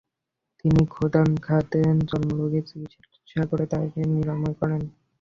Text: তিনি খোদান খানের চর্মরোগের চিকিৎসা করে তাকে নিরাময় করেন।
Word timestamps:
তিনি 0.59 0.81
খোদান 0.87 1.29
খানের 1.41 1.97
চর্মরোগের 2.09 2.63
চিকিৎসা 2.69 3.41
করে 3.45 3.65
তাকে 3.71 3.99
নিরাময় 4.13 4.55
করেন। 4.59 4.81